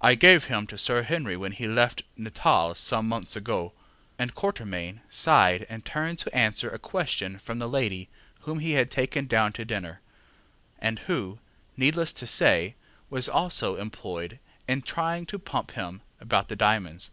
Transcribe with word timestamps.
I 0.00 0.14
gave 0.14 0.46
them 0.48 0.66
to 0.68 0.78
Sir 0.78 1.02
Henry 1.02 1.36
when 1.36 1.52
he 1.52 1.66
left 1.68 2.02
Natal 2.16 2.74
some 2.74 3.06
months 3.06 3.36
ago; 3.36 3.72
ŌĆØ 3.72 3.72
and 4.20 4.30
Mr. 4.30 4.34
Quatermain 4.34 5.00
sighed 5.10 5.66
and 5.68 5.84
turned 5.84 6.18
to 6.20 6.34
answer 6.34 6.70
a 6.70 6.78
question 6.78 7.36
from 7.38 7.58
the 7.58 7.68
lady 7.68 8.08
whom 8.44 8.60
he 8.60 8.70
had 8.72 8.90
taken 8.90 9.26
down 9.26 9.52
to 9.52 9.66
dinner, 9.66 10.00
and 10.78 11.00
who, 11.00 11.40
needless 11.76 12.14
to 12.14 12.26
say, 12.26 12.74
was 13.10 13.28
also 13.28 13.76
employed 13.76 14.38
in 14.66 14.80
trying 14.80 15.26
to 15.26 15.38
pump 15.38 15.72
him 15.72 16.00
about 16.22 16.48
the 16.48 16.56
diamonds. 16.56 17.10